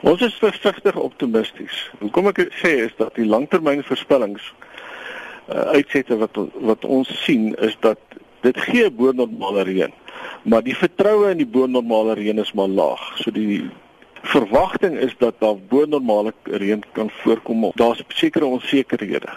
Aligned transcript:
Ons 0.00 0.20
is 0.22 0.34
versigtig 0.38 0.94
optimisties. 0.94 1.78
Hoekom 1.98 2.28
ek 2.30 2.36
dit 2.44 2.58
sê 2.60 2.70
is 2.84 2.92
dat 3.00 3.16
die 3.18 3.26
langtermynvoorspellings 3.26 4.44
uh, 5.50 5.74
uitsette 5.74 6.18
wat 6.20 6.38
wat 6.62 6.86
ons 6.86 7.10
sien 7.24 7.50
is 7.66 7.74
dat 7.82 7.98
dit 8.46 8.60
gee 8.68 8.86
bo-normale 8.94 9.64
reën, 9.66 9.94
maar 10.46 10.62
die 10.62 10.76
vertroue 10.78 11.32
in 11.32 11.42
die 11.42 11.48
bo-normale 11.50 12.14
reën 12.14 12.38
is 12.38 12.54
maar 12.54 12.70
laag. 12.70 13.02
So 13.18 13.34
die 13.34 13.64
verwagting 14.22 14.94
is 15.02 15.16
dat 15.18 15.40
daar 15.42 15.58
bo-normale 15.58 16.34
reën 16.46 16.84
kan 16.94 17.10
voorkom. 17.24 17.66
Daar's 17.74 18.04
sekere 18.14 18.46
onsekerhede. 18.46 19.34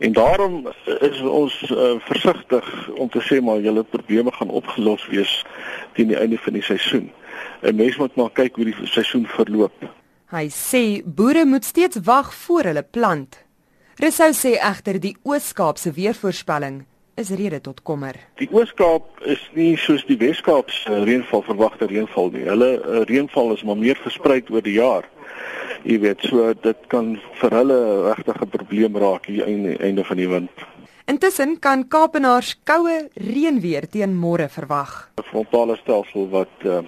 En 0.00 0.12
daarom 0.16 0.68
is 0.84 1.20
ons 1.20 1.54
uh, 1.70 1.94
versigtig 2.08 2.88
om 2.96 3.08
te 3.12 3.20
sê 3.20 3.40
maar 3.44 3.60
julle 3.60 3.84
probleme 3.84 4.32
gaan 4.32 4.48
opgelos 4.48 5.04
wees 5.12 5.44
teen 5.92 6.08
die 6.08 6.16
einde 6.16 6.38
van 6.40 6.56
die 6.56 6.64
seisoen. 6.64 7.10
'n 7.60 7.76
mens 7.76 7.96
moet 7.96 8.14
maar 8.14 8.30
kyk 8.32 8.56
hoe 8.56 8.64
die 8.64 8.76
seisoen 8.88 9.26
verloop. 9.26 9.84
Hy 10.32 10.46
sê 10.48 11.02
boere 11.04 11.44
moet 11.44 11.64
steeds 11.64 12.00
wag 12.04 12.34
voor 12.34 12.70
hulle 12.70 12.82
plant. 12.82 13.44
Resou 14.00 14.32
sê 14.32 14.56
egter 14.56 15.00
die 15.00 15.16
Oos-Kaap 15.22 15.78
se 15.78 15.92
weervoorspelling 15.92 16.84
is 17.20 17.30
rede 17.36 17.60
tot 17.60 17.82
kommer. 17.82 18.16
Die 18.40 18.48
Oos-Kaap 18.52 19.20
is 19.28 19.42
nie 19.52 19.76
soos 19.76 20.06
die 20.08 20.16
Wes-Kaap 20.16 20.70
se 20.72 21.02
reënval 21.04 21.42
verwagte 21.44 21.90
reënval 21.90 22.30
nie. 22.32 22.46
Hulle 22.48 22.70
uh, 22.78 23.02
reënval 23.10 23.52
is 23.52 23.64
maar 23.68 23.76
meer 23.76 24.00
versprei 24.00 24.40
oor 24.48 24.64
die 24.64 24.78
jaar. 24.78 25.04
Jy 25.82 25.96
weet, 26.02 26.20
so 26.28 26.52
dit 26.52 26.80
kan 26.92 27.14
vir 27.40 27.54
hulle 27.56 27.78
regtig 28.10 28.42
'n 28.42 28.48
probleem 28.52 28.96
raak 28.96 29.26
hier 29.26 29.46
einde 29.46 29.78
einde 29.78 30.04
van 30.04 30.16
die 30.16 30.28
wind. 30.28 30.50
Intussen 31.06 31.58
kan 31.58 31.88
Kaapenaars 31.88 32.60
koue 32.64 33.08
reënweer 33.16 33.88
teen 33.88 34.12
môre 34.14 34.48
verwag. 34.48 35.10
'n 35.16 35.22
Frontale 35.22 35.76
stelsel 35.76 36.28
wat 36.28 36.52
uh, 36.64 36.80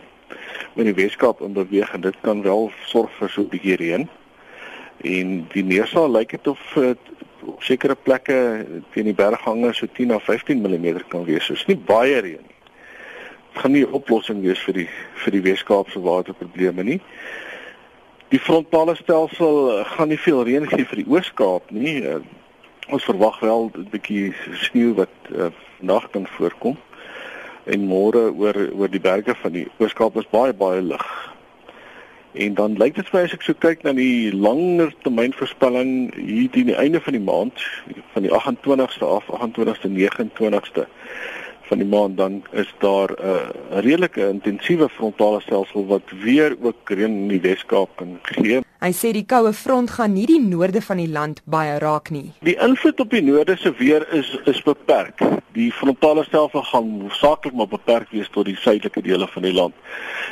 met 0.76 0.84
die 0.84 0.94
Weskaap 0.94 1.40
in 1.40 1.52
beweging. 1.52 2.02
Dit 2.02 2.16
kan 2.20 2.42
wel 2.42 2.70
sorg 2.86 3.10
vir 3.18 3.28
so 3.28 3.42
'n 3.42 3.48
bietjie 3.48 3.76
reën. 3.76 4.08
En 5.02 5.46
die 5.52 5.64
neerslag 5.64 6.08
lyk 6.10 6.30
dit 6.30 6.46
of 6.46 6.76
uh, 6.76 6.94
op 7.44 7.62
sekere 7.62 7.94
plekke 7.94 8.66
teen 8.92 9.04
die 9.04 9.14
berghange 9.14 9.72
so 9.74 9.86
10 9.86 10.06
na 10.06 10.18
15 10.18 10.60
mm 10.60 11.08
kan 11.08 11.24
wees. 11.24 11.44
So 11.44 11.52
is 11.54 11.66
nie 11.66 11.76
baie 11.76 12.20
reën 12.20 12.44
nie. 12.44 12.58
Dit 13.52 13.62
gaan 13.62 13.72
nie 13.72 13.84
'n 13.86 13.92
oplossing 13.92 14.42
wees 14.42 14.60
vir 14.60 14.74
die 14.74 14.88
vir 15.24 15.32
die 15.32 15.42
Weskaap 15.42 15.90
se 15.90 16.00
waterprobleme 16.00 16.82
nie. 16.82 17.00
Die 18.32 18.40
frontale 18.40 18.94
stelsel 18.96 19.78
eh, 19.78 19.84
gaan 19.84 20.08
nie 20.08 20.18
veel 20.18 20.38
reën 20.48 20.64
gee 20.68 20.86
vir 20.88 21.02
die 21.02 21.10
Oos-Kaap 21.12 21.68
nie. 21.76 21.98
Uh, 22.00 22.22
ons 22.88 23.04
verwag 23.04 23.36
wel 23.44 23.68
'n 23.76 23.90
bietjie 23.92 24.32
sneeu 24.62 24.94
wat 24.96 25.12
uh, 25.28 25.50
vandag 25.78 26.06
kan 26.14 26.24
voorkom 26.36 26.78
en 27.64 27.84
môre 27.90 28.22
oor 28.32 28.56
oor 28.72 28.88
die 28.88 29.02
berge 29.04 29.34
van 29.42 29.52
die 29.52 29.66
Ooskaap 29.76 30.16
is 30.16 30.30
baie 30.32 30.54
baie 30.56 30.80
lig. 30.80 31.04
En 32.32 32.54
dan 32.54 32.78
lyk 32.80 32.94
dit 32.94 33.08
vir 33.10 33.18
my 33.18 33.24
as 33.28 33.36
ek 33.36 33.44
so 33.44 33.52
kyk 33.52 33.84
na 33.84 33.92
die 33.92 34.32
langer 34.32 34.94
termyn 35.04 35.36
voorspelling 35.36 35.92
hier 36.16 36.48
teen 36.56 36.72
die 36.72 36.80
einde 36.80 37.04
van 37.04 37.12
die 37.12 37.26
maand 37.28 37.60
van 38.16 38.24
die 38.24 38.32
28ste 38.32 39.04
af 39.04 39.28
28ste 39.28 39.92
29ste 39.92 40.88
van 41.68 41.78
die 41.78 41.88
maand 41.88 42.16
dan 42.16 42.42
is 42.50 42.74
daar 42.78 43.10
'n 43.10 43.24
uh, 43.24 43.80
redelike 43.80 44.28
intensiewe 44.28 44.88
frontale 44.88 45.40
stelsel 45.40 45.86
wat 45.86 46.02
weer 46.22 46.56
ook 46.60 46.90
reën 46.90 47.16
in 47.22 47.28
die 47.28 47.40
Weskaap 47.40 47.96
kan 47.96 48.18
gee. 48.22 48.60
Hy 48.82 48.90
sê 48.90 49.12
die 49.14 49.26
koue 49.26 49.52
front 49.52 49.90
gaan 49.90 50.12
nie 50.12 50.26
die 50.26 50.40
noorde 50.40 50.80
van 50.82 50.96
die 50.96 51.08
land 51.08 51.42
baie 51.44 51.78
raak 51.78 52.10
nie. 52.10 52.32
Die 52.42 52.56
invloed 52.58 53.00
op 53.00 53.10
die 53.10 53.22
noorde 53.22 53.56
se 53.56 53.70
weer 53.78 54.06
is 54.12 54.38
is 54.44 54.62
beperk. 54.62 55.22
Die 55.52 55.72
frontale 55.72 56.24
stelsel 56.24 56.62
gaan 56.62 57.00
hoofsaaklik 57.00 57.54
maar 57.54 57.68
beperk 57.68 58.10
wees 58.10 58.28
tot 58.34 58.44
die 58.44 58.56
suidelike 58.56 59.02
dele 59.02 59.28
van 59.28 59.42
die 59.42 59.52
land. 59.52 59.74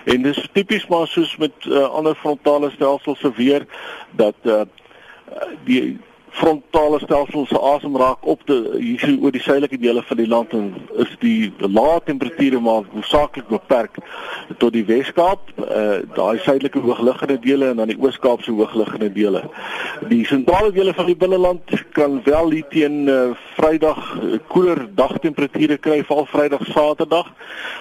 En 0.05 0.23
dis 0.23 0.49
tipies 0.53 0.87
maar 0.87 1.07
soos 1.07 1.37
met 1.37 1.53
uh, 1.65 1.87
ander 1.95 2.15
frontale 2.15 2.71
stelsels 2.71 3.21
se 3.21 3.33
weer 3.37 3.67
dat 4.11 4.35
uh, 4.43 4.63
die 5.65 5.99
frontale 6.31 6.99
stelsel 7.03 7.47
se 7.47 7.59
asem 7.59 7.97
raak 7.97 8.27
op 8.27 8.43
te 8.47 8.57
hier 8.79 9.17
oor 9.21 9.33
die 9.35 9.43
suidelike 9.43 9.79
dele 9.79 10.03
van 10.07 10.17
die 10.17 10.29
land 10.29 10.53
en 10.57 10.69
is 11.03 11.11
die 11.23 11.53
lae 11.59 12.01
temperature 12.05 12.61
maar 12.61 12.87
hoofsaaklik 12.93 13.49
beperk 13.51 13.99
tot 14.59 14.73
die 14.75 14.85
Weskaap, 14.87 15.51
uh, 15.59 16.01
daai 16.15 16.39
suidelike 16.45 16.83
hoogliggende 16.83 17.39
dele 17.43 17.71
en 17.71 17.83
dan 17.83 17.91
die 17.93 17.99
Ooskaap 18.01 18.43
se 18.43 18.55
hoogliggende 18.55 19.11
dele. 19.13 19.43
Die 20.11 20.25
sentrale 20.27 20.73
dele 20.75 20.95
van 20.95 21.07
die 21.11 21.17
binneland 21.17 21.75
kan 21.97 22.21
wel 22.25 22.51
hier 22.51 22.69
teen 22.71 23.09
uh, 23.09 23.21
Vrydag 23.57 24.01
uh, 24.19 24.39
koeler 24.53 24.87
dagtemperature 24.99 25.79
kry, 25.79 26.01
val 26.09 26.27
Vrydag, 26.31 26.67
Saterdag 26.75 27.31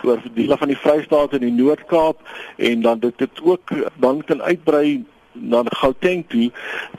oor 0.03 0.21
dele 0.33 0.57
van 0.57 0.73
die 0.73 0.79
Vrystaat 0.79 1.37
en 1.37 1.45
die 1.45 1.53
Noord-Kaap 1.53 2.21
en 2.57 2.81
dan 2.85 2.99
dit 2.99 3.17
dit 3.17 3.41
ook 3.43 3.73
dan 3.99 4.21
kan 4.25 4.41
uitbrei 4.41 5.03
na 5.41 5.63
Gauteng 5.81 6.25
toe 6.27 6.49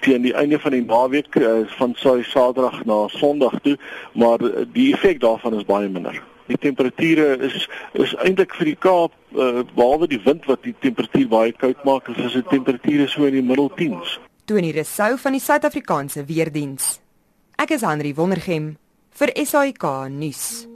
teen 0.00 0.22
die 0.22 0.34
einde 0.34 0.58
van 0.58 0.72
die 0.76 0.84
naweek 0.84 1.36
uh, 1.36 1.60
van 1.78 1.94
sy 2.00 2.20
Saterdag 2.22 2.84
na 2.84 3.06
Sondag 3.08 3.60
toe, 3.62 3.76
maar 4.14 4.42
uh, 4.42 4.64
die 4.72 4.92
effek 4.94 5.20
daarvan 5.20 5.58
is 5.58 5.68
baie 5.68 5.88
minder. 5.88 6.16
Die 6.50 6.58
temperature 6.58 7.36
is 7.38 7.68
is 7.92 8.14
eintlik 8.24 8.54
vir 8.58 8.72
die 8.72 8.78
Kaap 8.78 9.14
uh, 9.36 9.62
behalwe 9.76 10.08
die 10.10 10.22
wind 10.24 10.48
wat 10.50 10.64
die 10.66 10.74
temperatuur 10.80 11.28
baie 11.28 11.52
koud 11.52 11.84
maak, 11.84 12.08
is 12.16 12.32
dit 12.32 12.48
temperature 12.50 13.08
so 13.08 13.28
in 13.28 13.38
die 13.38 13.46
middel 13.46 13.70
10s. 13.78 14.18
Tony 14.50 14.72
Resou 14.74 15.14
van 15.22 15.36
die 15.36 15.44
Suid-Afrikaanse 15.44 16.24
Weerdiens. 16.26 16.98
Ek 17.60 17.76
is 17.76 17.86
Henry 17.86 18.14
Wondergem 18.16 18.74
vir 19.20 19.36
SAK 19.36 19.86
nuus. 20.10 20.70